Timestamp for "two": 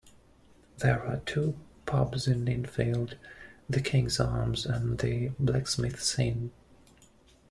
1.27-1.55